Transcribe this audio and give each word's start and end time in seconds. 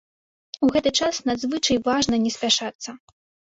І 0.55 0.59
ў 0.59 0.69
гэты 0.75 0.93
час 1.01 1.21
надзвычай 1.31 1.77
важна 1.91 2.15
не 2.27 2.35
спяшацца. 2.41 3.01